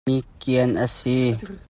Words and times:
Mi 0.09 0.15
khiam 0.41 0.71
a 0.83 0.85
si. 0.97 1.15